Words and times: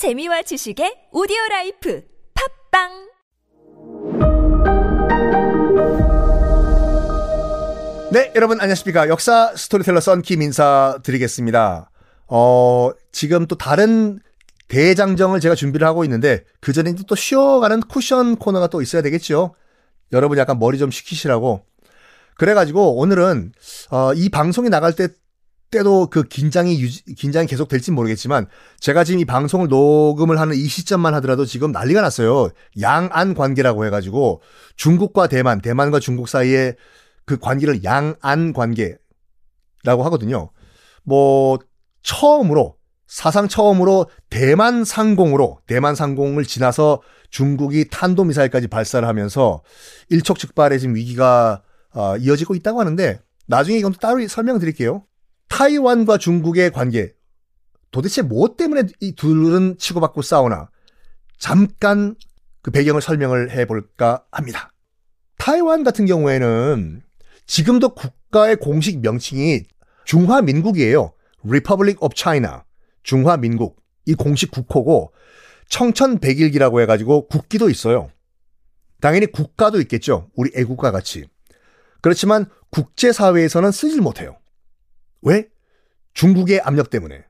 재미와 0.00 0.40
지식의 0.40 1.12
오디오 1.12 1.36
라이프 1.50 2.02
팟빵 2.72 2.88
네, 8.10 8.32
여러분 8.34 8.58
안녕하십니까. 8.62 9.10
역사 9.10 9.54
스토리텔러 9.54 10.00
썬킴 10.00 10.40
인사드리겠습니다. 10.40 11.90
어, 12.28 12.90
지금 13.12 13.46
또 13.46 13.58
다른 13.58 14.20
대장정을 14.68 15.38
제가 15.38 15.54
준비를 15.54 15.86
하고 15.86 16.02
있는데, 16.04 16.44
그 16.60 16.72
전에 16.72 16.94
또 17.06 17.14
쉬어가는 17.14 17.80
쿠션 17.80 18.36
코너가 18.36 18.68
또 18.68 18.80
있어야 18.80 19.02
되겠죠. 19.02 19.54
여러분 20.12 20.38
약간 20.38 20.58
머리 20.58 20.78
좀 20.78 20.90
식히시라고. 20.90 21.60
그래가지고 22.36 22.96
오늘은, 22.96 23.52
어, 23.90 24.14
이 24.14 24.30
방송이 24.30 24.70
나갈 24.70 24.94
때, 24.94 25.08
때도 25.70 26.08
그 26.08 26.22
긴장이 26.22 26.80
유지, 26.80 27.04
긴장이 27.14 27.46
계속 27.46 27.68
될지 27.68 27.90
모르겠지만, 27.90 28.46
제가 28.80 29.04
지금 29.04 29.20
이 29.20 29.24
방송을 29.24 29.68
녹음을 29.68 30.40
하는 30.40 30.56
이 30.56 30.66
시점만 30.66 31.14
하더라도 31.14 31.44
지금 31.44 31.72
난리가 31.72 32.00
났어요. 32.00 32.50
양안 32.80 33.34
관계라고 33.34 33.84
해가지고, 33.86 34.42
중국과 34.76 35.28
대만, 35.28 35.60
대만과 35.60 36.00
중국 36.00 36.28
사이에 36.28 36.74
그 37.24 37.38
관계를 37.38 37.84
양안 37.84 38.52
관계라고 38.52 38.98
하거든요. 40.04 40.50
뭐 41.04 41.58
처음으로 42.02 42.76
사상 43.06 43.48
처음으로 43.48 44.06
대만 44.30 44.84
상공으로 44.84 45.60
대만 45.66 45.94
상공을 45.94 46.44
지나서 46.44 47.02
중국이 47.30 47.88
탄도 47.90 48.24
미사일까지 48.24 48.68
발사를 48.68 49.06
하면서 49.06 49.62
일촉즉발의 50.10 50.80
지금 50.80 50.94
위기가 50.94 51.62
어, 51.92 52.16
이어지고 52.16 52.54
있다고 52.54 52.80
하는데 52.80 53.20
나중에 53.46 53.78
이건 53.78 53.92
또 53.92 53.98
따로 53.98 54.26
설명드릴게요. 54.26 55.04
타이완과 55.60 56.16
중국의 56.16 56.70
관계 56.70 57.12
도대체 57.90 58.22
무엇 58.22 58.56
때문에 58.56 58.84
이 59.00 59.14
둘은 59.14 59.76
치고받고 59.76 60.22
싸우나 60.22 60.70
잠깐 61.38 62.14
그 62.62 62.70
배경을 62.70 63.02
설명을 63.02 63.50
해볼까 63.50 64.24
합니다. 64.32 64.72
타이완 65.36 65.84
같은 65.84 66.06
경우에는 66.06 67.02
지금도 67.44 67.90
국가의 67.90 68.56
공식 68.56 69.00
명칭이 69.00 69.64
중화민국이에요. 70.06 71.12
Republic 71.44 71.98
of 72.00 72.14
China. 72.16 72.60
중화민국. 73.02 73.82
이 74.06 74.14
공식 74.14 74.50
국호고 74.50 75.12
청천백일기라고 75.68 76.80
해가지고 76.80 77.28
국기도 77.28 77.68
있어요. 77.68 78.10
당연히 79.02 79.26
국가도 79.26 79.78
있겠죠. 79.82 80.30
우리 80.36 80.52
애국가 80.56 80.90
같이. 80.90 81.26
그렇지만 82.00 82.46
국제사회에서는 82.70 83.70
쓰질 83.72 84.00
못해요. 84.00 84.39
왜? 85.22 85.48
중국의 86.14 86.60
압력 86.60 86.90
때문에. 86.90 87.24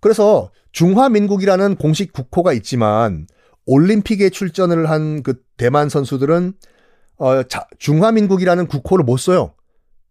그래서 0.00 0.50
중화민국이라는 0.72 1.76
공식 1.76 2.12
국호가 2.12 2.52
있지만 2.52 3.26
올림픽에 3.66 4.30
출전을 4.30 4.88
한 4.88 5.22
그 5.22 5.42
대만 5.56 5.88
선수들은 5.88 6.54
어, 7.18 7.42
자, 7.42 7.66
중화민국이라는 7.78 8.66
국호를 8.66 9.04
못 9.04 9.18
써요. 9.18 9.54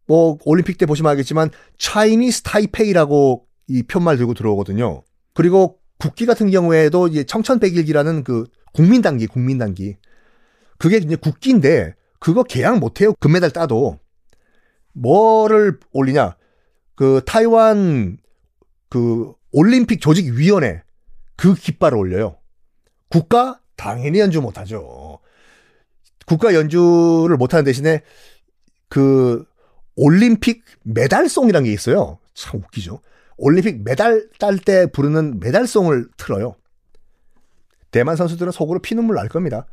뭐 0.05 0.37
올림픽 0.45 0.77
때 0.77 0.85
보시면 0.85 1.09
알겠지만 1.11 1.49
차이니스 1.77 2.43
타이페이라고 2.43 3.47
이 3.67 3.83
편말 3.83 4.17
들고 4.17 4.35
들어오거든요. 4.35 5.03
그리고 5.33 5.79
국기 5.97 6.25
같은 6.25 6.49
경우에도 6.51 7.07
이제 7.07 7.23
청천백일기라는 7.23 8.23
그 8.23 8.45
국민당기, 8.73 9.27
국민당기. 9.27 9.97
그게 10.77 10.97
이제 10.97 11.15
국기인데 11.15 11.95
그거 12.19 12.43
개양 12.43 12.79
못 12.79 13.01
해요. 13.01 13.13
금메달 13.19 13.51
따도. 13.51 13.99
뭐를 14.93 15.79
올리냐? 15.91 16.35
그 16.99 17.21
타이완 17.25 18.17
그 18.89 19.31
올림픽 19.53 20.01
조직위원회 20.01 20.83
그 21.37 21.55
깃발을 21.55 21.97
올려요. 21.97 22.35
국가 23.07 23.61
당연히 23.77 24.19
연주 24.19 24.41
못하죠. 24.41 25.19
국가 26.25 26.53
연주를 26.53 27.37
못하는 27.37 27.63
대신에 27.63 28.01
그 28.89 29.45
올림픽 29.95 30.65
메달송이라는 30.83 31.67
게 31.67 31.71
있어요. 31.71 32.19
참 32.33 32.59
웃기죠. 32.59 32.99
올림픽 33.37 33.81
메달 33.85 34.27
딸 34.37 34.57
때 34.57 34.85
부르는 34.91 35.39
메달송을 35.39 36.09
틀어요. 36.17 36.57
대만 37.91 38.17
선수들은 38.17 38.51
속으로 38.51 38.79
피눈물 38.79 39.15
날 39.15 39.29
겁니다. 39.29 39.67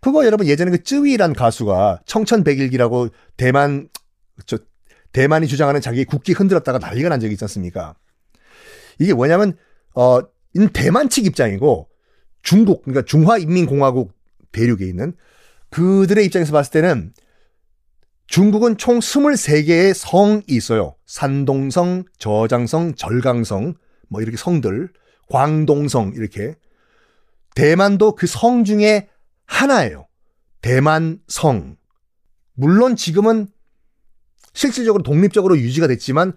그거 0.00 0.24
여러분 0.24 0.46
예전에 0.46 0.70
그 0.70 0.82
쯔위란 0.82 1.34
가수가 1.34 2.00
청천백일기라고 2.06 3.08
대만 3.36 3.90
저 4.46 4.56
대만이 5.14 5.46
주장하는 5.46 5.80
자기 5.80 6.04
국기 6.04 6.32
흔들었다가 6.32 6.78
난리가 6.78 7.08
난 7.08 7.20
적이 7.20 7.32
있지 7.34 7.44
않습니까? 7.44 7.94
이게 8.98 9.14
뭐냐면 9.14 9.56
어 9.94 10.20
대만 10.72 11.08
측 11.08 11.24
입장이고 11.24 11.88
중국 12.42 12.82
그러니까 12.82 13.04
중화인민공화국 13.06 14.12
대륙에 14.52 14.84
있는 14.86 15.14
그들의 15.70 16.24
입장에서 16.26 16.52
봤을 16.52 16.72
때는 16.72 17.14
중국은 18.26 18.76
총 18.76 18.98
23개의 18.98 19.94
성이 19.94 20.42
있어요. 20.48 20.96
산동성, 21.06 22.04
저장성, 22.18 22.94
절강성, 22.96 23.74
뭐 24.08 24.20
이렇게 24.20 24.36
성들, 24.36 24.90
광동성 25.30 26.12
이렇게. 26.16 26.54
대만도 27.54 28.16
그 28.16 28.26
성 28.26 28.64
중에 28.64 29.08
하나예요. 29.46 30.08
대만성. 30.60 31.76
물론 32.54 32.96
지금은 32.96 33.48
실질적으로 34.54 35.02
독립적으로 35.02 35.58
유지가 35.58 35.86
됐지만 35.86 36.32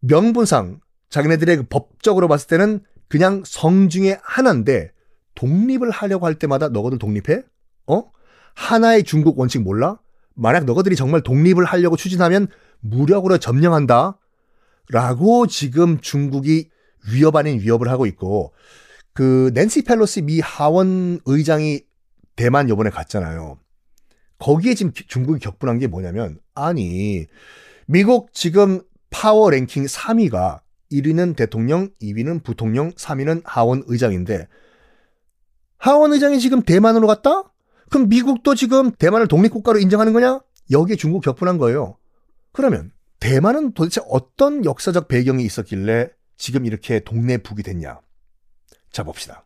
명분상 0.00 0.80
자기네들의 1.10 1.56
그 1.56 1.62
법적으로 1.64 2.28
봤을 2.28 2.46
때는 2.48 2.80
그냥 3.08 3.42
성 3.44 3.88
중에 3.88 4.18
하나인데 4.22 4.92
독립을 5.34 5.90
하려고 5.90 6.26
할 6.26 6.34
때마다 6.36 6.68
너희들 6.68 6.98
독립해? 6.98 7.42
어? 7.86 8.10
하나의 8.54 9.04
중국 9.04 9.38
원칙 9.38 9.62
몰라? 9.62 9.98
만약 10.34 10.64
너희들이 10.64 10.96
정말 10.96 11.22
독립을 11.22 11.64
하려고 11.64 11.96
추진하면 11.96 12.48
무력으로 12.80 13.38
점령한다? 13.38 14.18
라고 14.88 15.46
지금 15.46 16.00
중국이 16.00 16.70
위협 17.12 17.36
아닌 17.36 17.60
위협을 17.60 17.88
하고 17.88 18.06
있고, 18.06 18.52
그, 19.12 19.50
낸시 19.54 19.82
펠로시 19.82 20.22
미 20.22 20.40
하원 20.40 21.20
의장이 21.24 21.80
대만 22.36 22.68
요번에 22.68 22.90
갔잖아요. 22.90 23.58
거기에 24.38 24.74
지금 24.74 24.92
중국이 24.92 25.40
격분한 25.40 25.78
게 25.78 25.86
뭐냐면, 25.86 26.38
아니, 26.56 27.26
미국 27.86 28.32
지금 28.32 28.80
파워 29.10 29.50
랭킹 29.50 29.84
3위가 29.84 30.60
1위는 30.90 31.36
대통령, 31.36 31.90
2위는 32.02 32.42
부통령, 32.42 32.90
3위는 32.92 33.42
하원 33.44 33.84
의장인데, 33.86 34.48
하원 35.78 36.12
의장이 36.12 36.40
지금 36.40 36.62
대만으로 36.62 37.06
갔다? 37.06 37.52
그럼 37.90 38.08
미국도 38.08 38.54
지금 38.54 38.90
대만을 38.90 39.28
독립국가로 39.28 39.78
인정하는 39.78 40.12
거냐? 40.12 40.40
여기에 40.70 40.96
중국 40.96 41.22
격분한 41.22 41.58
거예요. 41.58 41.96
그러면 42.52 42.90
대만은 43.20 43.72
도대체 43.72 44.00
어떤 44.08 44.64
역사적 44.64 45.08
배경이 45.08 45.44
있었길래 45.44 46.10
지금 46.36 46.64
이렇게 46.64 47.00
동네 47.00 47.36
북이 47.38 47.62
됐냐? 47.62 48.00
자 48.90 49.02
봅시다. 49.02 49.44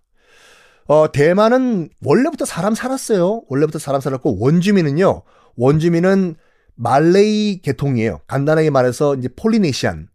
어, 0.86 1.10
대만은 1.12 1.90
원래부터 2.04 2.44
사람 2.44 2.74
살았어요. 2.74 3.42
원래부터 3.48 3.78
사람 3.78 4.00
살았고 4.00 4.38
원주민은요. 4.40 5.22
원주민은 5.56 6.36
말레이 6.80 7.60
계통이에요. 7.60 8.22
간단하게 8.26 8.70
말해서 8.70 9.14
이제 9.14 9.28
폴리네시안. 9.28 10.08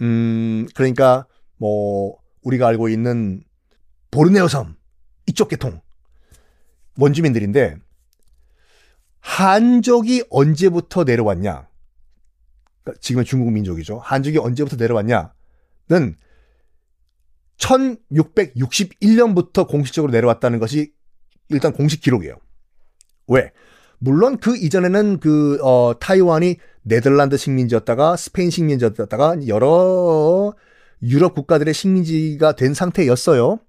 음, 0.00 0.68
그러니까 0.76 1.26
뭐 1.56 2.16
우리가 2.42 2.68
알고 2.68 2.88
있는 2.88 3.42
보르네오 4.12 4.46
섬 4.46 4.76
이쪽 5.26 5.48
계통. 5.48 5.80
원주민들인데 6.98 7.78
한족이 9.18 10.22
언제부터 10.30 11.02
내려왔냐? 11.02 11.68
그러니까 12.84 13.00
지금은 13.00 13.24
중국 13.24 13.50
민족이죠. 13.50 13.98
한족이 13.98 14.38
언제부터 14.38 14.76
내려왔냐는 14.76 15.32
1661년부터 17.56 19.66
공식적으로 19.66 20.12
내려왔다는 20.12 20.60
것이 20.60 20.92
일단 21.48 21.72
공식 21.72 22.02
기록이에요. 22.02 22.36
왜? 23.26 23.50
물론 23.98 24.38
그 24.38 24.56
이전에는 24.56 25.20
그 25.20 25.58
어, 25.62 25.98
타이완이 25.98 26.56
네덜란드 26.82 27.36
식민지였다가 27.36 28.16
스페인 28.16 28.50
식민지였다가 28.50 29.46
여러 29.48 30.54
유럽 31.02 31.34
국가들의 31.34 31.72
식민지가 31.74 32.52
된 32.52 32.74
상태였어요. 32.74 33.60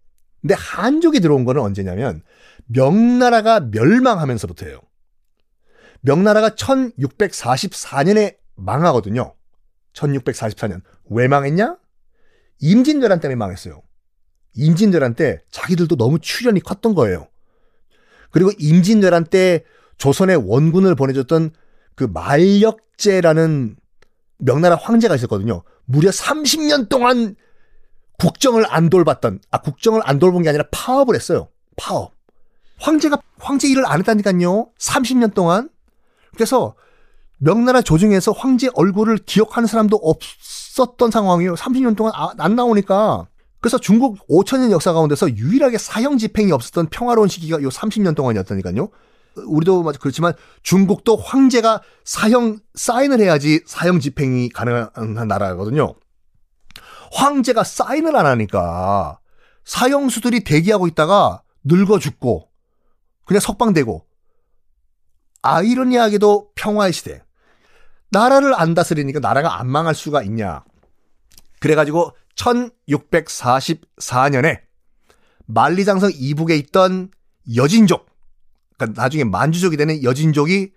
근데 0.41 0.53
한족이 0.53 1.19
들어온 1.19 1.43
거는 1.43 1.61
언제냐면 1.61 2.21
명나라가 2.67 3.59
멸망하면서부터예요. 3.59 4.79
명나라가 6.01 6.51
1644년에 6.51 8.37
망하거든요. 8.55 9.33
1644년. 9.93 10.81
왜 11.09 11.27
망했냐? 11.27 11.77
임진왜란 12.61 13.19
때문에 13.19 13.35
망했어요. 13.35 13.81
임진왜란 14.53 15.15
때 15.15 15.41
자기들도 15.51 15.97
너무 15.97 16.19
출연이 16.19 16.59
컸던 16.61 16.95
거예요. 16.95 17.27
그리고 18.31 18.51
임진왜란 18.57 19.25
때 19.25 19.65
조선의 19.99 20.37
원군을 20.37 20.95
보내줬던 20.95 21.51
그 21.95 22.05
말역제라는 22.05 23.75
명나라 24.39 24.75
황제가 24.75 25.15
있었거든요. 25.15 25.63
무려 25.85 26.09
30년 26.09 26.89
동안 26.89 27.35
국정을 28.17 28.65
안 28.67 28.89
돌봤던, 28.89 29.39
아, 29.51 29.61
국정을 29.61 30.01
안 30.03 30.19
돌본 30.19 30.43
게 30.43 30.49
아니라 30.49 30.65
파업을 30.71 31.15
했어요. 31.15 31.49
파업. 31.77 32.13
황제가, 32.79 33.17
황제 33.37 33.67
일을 33.69 33.85
안 33.85 33.99
했다니까요. 33.99 34.69
30년 34.79 35.33
동안. 35.33 35.69
그래서 36.33 36.75
명나라 37.37 37.81
조중에서 37.81 38.31
황제 38.31 38.69
얼굴을 38.73 39.17
기억하는 39.19 39.67
사람도 39.67 39.97
없었던 39.97 41.11
상황이에요. 41.11 41.55
30년 41.55 41.95
동안 41.95 42.13
아, 42.15 42.31
안 42.37 42.55
나오니까. 42.55 43.27
그래서 43.61 43.77
중국 43.77 44.25
5천년 44.29 44.71
역사 44.71 44.93
가운데서 44.93 45.35
유일하게 45.35 45.77
사형 45.77 46.17
집행이 46.17 46.51
없었던 46.51 46.87
평화로운 46.87 47.27
시기가 47.27 47.61
요 47.61 47.69
30년 47.69 48.15
동안이었다니까요. 48.15 48.89
우리도 49.47 49.83
그렇지만 49.99 50.33
중국도 50.63 51.17
황제가 51.17 51.81
사형 52.03 52.59
사인을 52.75 53.19
해야지 53.19 53.61
사형 53.65 53.99
집행이 53.99 54.49
가능한 54.49 55.27
나라거든요. 55.27 55.95
황제가 57.11 57.63
사인을 57.63 58.15
안 58.15 58.25
하니까 58.25 59.19
사형수들이 59.65 60.43
대기하고 60.43 60.87
있다가 60.87 61.43
늙어 61.63 61.99
죽고 61.99 62.49
그냥 63.25 63.39
석방되고 63.39 64.05
아이러니하게도 65.41 66.51
평화의 66.55 66.93
시대. 66.93 67.21
나라를 68.11 68.59
안 68.59 68.73
다스리니까 68.73 69.19
나라가 69.19 69.59
안 69.59 69.69
망할 69.69 69.93
수가 69.93 70.23
있냐. 70.23 70.63
그래가지고 71.59 72.15
1644년에 72.35 74.61
만리장성 75.45 76.09
이북에 76.13 76.55
있던 76.57 77.11
여진족, 77.55 78.08
그러니까 78.79 79.01
나중에 79.01 79.25
만주족이 79.25 79.77
되는 79.77 80.01
여진족이 80.01 80.71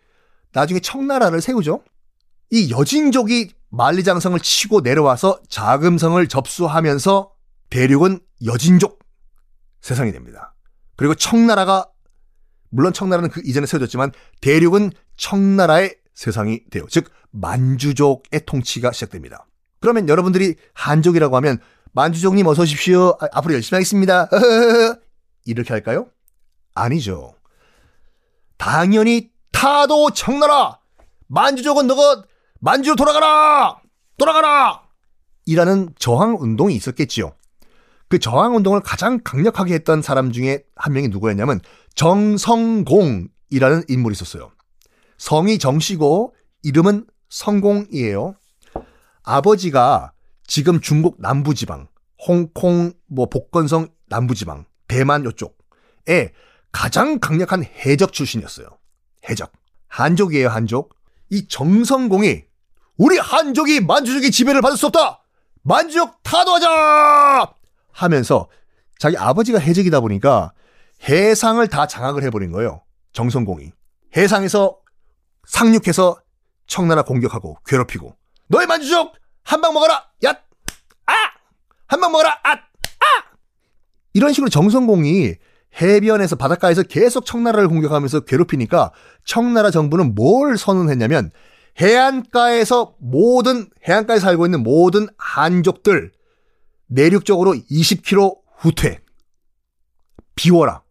나중에 0.52 0.80
청나라를 0.80 1.40
세우죠. 1.40 1.82
이 2.50 2.70
여진족이 2.70 3.52
만리장성을 3.70 4.38
치고 4.40 4.80
내려와서 4.82 5.40
자금성을 5.48 6.26
접수하면서 6.28 7.32
대륙은 7.70 8.20
여진족 8.44 8.98
세상이 9.80 10.12
됩니다. 10.12 10.54
그리고 10.96 11.14
청나라가 11.14 11.88
물론 12.68 12.92
청나라는 12.92 13.30
그 13.30 13.40
이전에 13.44 13.66
세워졌지만 13.66 14.12
대륙은 14.40 14.92
청나라의 15.16 15.96
세상이 16.14 16.64
돼요. 16.70 16.84
즉 16.90 17.10
만주족의 17.30 18.42
통치가 18.44 18.92
시작됩니다. 18.92 19.46
그러면 19.80 20.08
여러분들이 20.08 20.56
한족이라고 20.74 21.34
하면 21.36 21.58
만주족님 21.92 22.46
어서 22.46 22.62
오십시오. 22.62 23.16
아, 23.20 23.28
앞으로 23.32 23.54
열심히 23.54 23.76
하겠습니다. 23.76 24.28
이렇게 25.46 25.72
할까요? 25.72 26.08
아니죠. 26.74 27.34
당연히 28.62 29.28
타도 29.50 30.10
청나라 30.10 30.78
만주족은 31.26 31.88
너가 31.88 32.22
만주로 32.60 32.94
돌아가라 32.94 33.80
돌아가라 34.16 34.84
이라는 35.46 35.88
저항 35.98 36.36
운동이 36.38 36.76
있었겠지요. 36.76 37.34
그 38.06 38.20
저항 38.20 38.54
운동을 38.54 38.78
가장 38.78 39.18
강력하게 39.24 39.74
했던 39.74 40.00
사람 40.00 40.30
중에 40.30 40.62
한 40.76 40.92
명이 40.92 41.08
누구였냐면 41.08 41.60
정성공이라는 41.96 43.82
인물이 43.88 44.12
있었어요. 44.12 44.52
성이 45.18 45.58
정씨고 45.58 46.36
이름은 46.62 47.08
성공이에요. 47.30 48.36
아버지가 49.24 50.12
지금 50.46 50.80
중국 50.80 51.16
남부지방, 51.20 51.88
홍콩, 52.28 52.92
뭐 53.08 53.26
복건성 53.26 53.88
남부지방, 54.06 54.66
대만 54.86 55.24
요쪽에 55.24 56.32
가장 56.72 57.18
강력한 57.20 57.64
해적 57.64 58.12
출신이었어요. 58.12 58.66
해적. 59.28 59.52
한족이에요, 59.88 60.48
한족. 60.48 60.96
이 61.30 61.46
정성공이 61.48 62.42
우리 62.96 63.18
한족이 63.18 63.80
만주족의 63.80 64.30
지배를 64.30 64.60
받을 64.62 64.76
수 64.76 64.86
없다! 64.86 65.22
만주족 65.62 66.22
타도하자! 66.22 67.52
하면서 67.92 68.48
자기 68.98 69.16
아버지가 69.16 69.58
해적이다 69.58 70.00
보니까 70.00 70.52
해상을 71.08 71.66
다 71.68 71.86
장악을 71.86 72.22
해버린 72.24 72.52
거예요. 72.52 72.82
정성공이. 73.12 73.72
해상에서 74.16 74.78
상륙해서 75.46 76.20
청나라 76.66 77.02
공격하고 77.02 77.56
괴롭히고 77.66 78.14
너의 78.48 78.66
만주족 78.66 79.14
한 79.44 79.60
방 79.60 79.74
먹어라! 79.74 80.06
야! 80.24 80.30
아! 81.06 81.12
한 81.86 82.00
방 82.00 82.12
먹어라! 82.12 82.38
아! 82.44 82.52
아! 82.52 82.58
이런 84.14 84.32
식으로 84.32 84.48
정성공이 84.48 85.34
해변에서 85.80 86.36
바닷가에서 86.36 86.82
계속 86.82 87.24
청나라를 87.24 87.68
공격하면서 87.68 88.20
괴롭히니까 88.20 88.92
청나라 89.24 89.70
정부는 89.70 90.14
뭘 90.14 90.58
선언했냐면 90.58 91.30
해안가에서 91.80 92.94
모든 92.98 93.68
해안가에 93.88 94.18
살고 94.18 94.46
있는 94.46 94.62
모든 94.62 95.08
한족들 95.16 96.12
내륙적으로 96.86 97.54
20km 97.54 98.38
후퇴 98.58 99.00
비워라. 100.34 100.82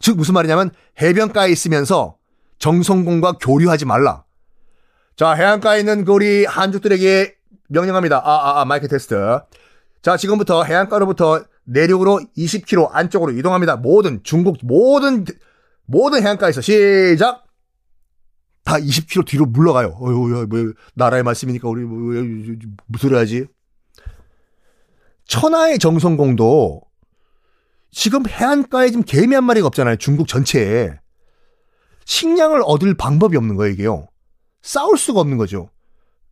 즉 0.00 0.16
무슨 0.16 0.34
말이냐면 0.34 0.70
해변가에 1.00 1.50
있으면서 1.50 2.16
정성공과 2.58 3.32
교류하지 3.32 3.84
말라. 3.84 4.24
자 5.16 5.32
해안가에 5.32 5.80
있는 5.80 6.04
그 6.04 6.12
우리 6.12 6.44
한족들에게 6.44 7.36
명령합니다. 7.68 8.18
아, 8.18 8.30
아, 8.30 8.60
아 8.60 8.64
마이크 8.64 8.88
테스트. 8.88 9.40
자 10.00 10.16
지금부터 10.16 10.64
해안가로부터 10.64 11.44
내륙으로 11.64 12.20
20km 12.36 12.88
안쪽으로 12.92 13.32
이동합니다. 13.32 13.76
모든 13.76 14.22
중국 14.22 14.58
모든 14.62 15.24
모든 15.84 16.22
해안가에서 16.22 16.60
시작. 16.60 17.44
다 18.64 18.76
20km 18.76 19.26
뒤로 19.26 19.46
물러가요. 19.46 19.96
어휴, 20.00 20.46
뭐, 20.46 20.72
나라의 20.94 21.22
말씀이니까 21.24 21.68
우리 21.68 21.82
뭐, 21.82 21.98
무슨 22.86 23.08
소리 23.08 23.16
하지? 23.18 23.46
천하의 25.26 25.78
정성공도 25.78 26.82
지금 27.90 28.26
해안가에 28.28 28.88
지금 28.88 29.02
개미 29.04 29.34
한 29.34 29.44
마리가 29.44 29.66
없잖아요. 29.66 29.96
중국 29.96 30.28
전체에. 30.28 30.98
식량을 32.04 32.62
얻을 32.64 32.94
방법이 32.94 33.36
없는 33.36 33.56
거예요, 33.56 33.72
이게요. 33.72 34.08
싸울 34.62 34.96
수가 34.96 35.20
없는 35.20 35.36
거죠. 35.38 35.70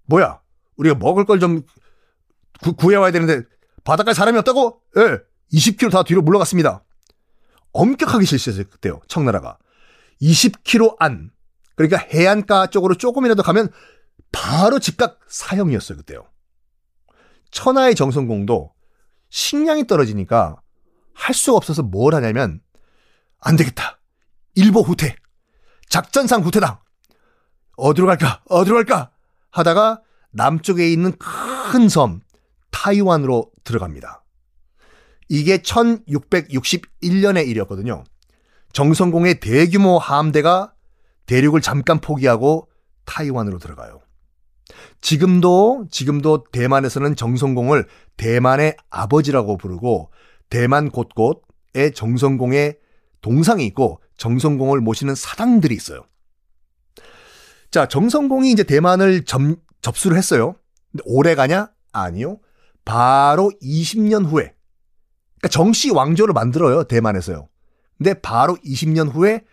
뭐야? 0.06 0.40
우리가 0.76 0.96
먹을 0.96 1.24
걸 1.24 1.38
좀 1.40 1.62
구해와야 2.76 3.10
되는데 3.10 3.42
바닷가에 3.84 4.14
사람이 4.14 4.38
없다고? 4.38 4.80
예. 4.96 5.00
네, 5.00 5.18
20km 5.52 5.90
다 5.90 6.02
뒤로 6.02 6.22
물러갔습니다. 6.22 6.84
엄격하게 7.72 8.24
실시했어요, 8.24 8.64
그때요. 8.70 9.00
청나라가. 9.08 9.58
20km 10.22 10.96
안. 10.98 11.30
그러니까 11.76 11.98
해안가 11.98 12.68
쪽으로 12.68 12.94
조금이라도 12.94 13.42
가면 13.42 13.70
바로 14.32 14.78
즉각 14.78 15.18
사형이었어요, 15.28 15.98
그때요. 15.98 16.26
천하의 17.50 17.94
정성공도 17.94 18.72
식량이 19.30 19.86
떨어지니까 19.86 20.60
할 21.14 21.34
수가 21.34 21.56
없어서 21.56 21.82
뭘 21.82 22.14
하냐면 22.14 22.60
안 23.40 23.56
되겠다. 23.56 23.98
일보 24.54 24.82
후퇴. 24.82 25.16
작전상 25.88 26.42
후퇴다. 26.42 26.84
어디로 27.76 28.06
갈까? 28.06 28.42
어디로 28.48 28.76
갈까? 28.76 29.10
하다가 29.50 30.02
남쪽에 30.32 30.90
있는 30.92 31.16
큰 31.18 31.88
섬 31.88 32.20
타이완으로 32.70 33.50
들어갑니다. 33.64 34.24
이게 35.28 35.58
1661년의 35.58 37.46
일이었거든요. 37.46 38.04
정성공의 38.72 39.40
대규모 39.40 39.98
함대가 39.98 40.72
대륙을 41.26 41.60
잠깐 41.60 42.00
포기하고 42.00 42.68
타이완으로 43.04 43.58
들어가요. 43.58 44.00
지금도 45.00 45.86
지금도 45.90 46.44
대만에서는 46.52 47.16
정성공을 47.16 47.86
대만의 48.16 48.76
아버지라고 48.90 49.56
부르고 49.56 50.10
대만 50.48 50.90
곳곳에 50.90 51.92
정성공의 51.94 52.78
동상이 53.20 53.66
있고 53.66 54.00
정성공을 54.16 54.80
모시는 54.80 55.14
사당들이 55.14 55.74
있어요. 55.74 56.02
자, 57.70 57.86
정성공이 57.86 58.50
이제 58.50 58.64
대만을 58.64 59.24
접, 59.24 59.40
접수를 59.80 60.16
했어요. 60.16 60.56
오래 61.04 61.34
가냐? 61.34 61.70
아니요. 61.92 62.38
바로 62.90 63.52
20년 63.62 64.26
후에. 64.26 64.52
그러니까 65.38 65.48
정씨 65.48 65.92
왕조를 65.92 66.34
만들어요. 66.34 66.82
대만에서요. 66.82 67.48
근데 67.96 68.14
바로 68.14 68.56
20년 68.64 69.14
후에 69.14 69.44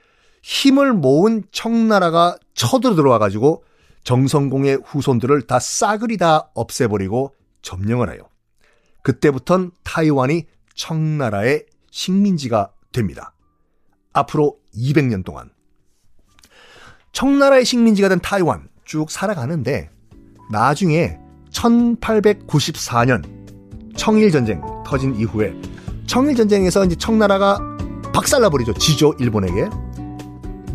힘을 0.41 0.94
모은 0.94 1.44
청나라가 1.51 2.36
쳐들어 2.56 2.96
들어와 2.96 3.20
가지고 3.20 3.63
정성공의 4.06 4.79
후손들을 4.84 5.46
다 5.46 5.60
싸그리 5.60 6.17
다 6.17 6.50
없애버리고 6.56 7.36
점령을 7.62 8.12
해요. 8.12 8.24
그때부턴 9.03 9.70
타이완이 9.84 10.48
청나라의 10.74 11.67
식민지가 11.91 12.72
됩니다. 12.91 13.36
앞으로 14.13 14.58
200년 14.75 15.24
동안. 15.24 15.51
청나라의 17.12 17.65
식민지가 17.65 18.10
된 18.10 18.20
타이완 18.20 18.67
쭉 18.84 19.12
살아가는데 19.12 19.91
나중에 20.51 21.20
1894년 21.58 23.24
청일 23.96 24.32
전쟁 24.32 24.62
터진 24.86 25.16
이후에 25.16 25.54
청일 26.06 26.36
전쟁에서 26.36 26.86
이제 26.86 26.96
청나라가 26.96 27.60
박살나 28.14 28.50
버리죠. 28.50 28.74
지조 28.74 29.16
일본에게. 29.20 29.68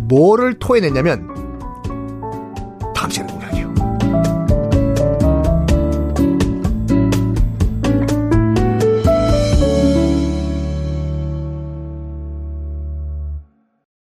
뭐를 0.09 0.59
토해냈냐면 0.59 1.29
다음 2.95 3.11
시간에 3.11 3.32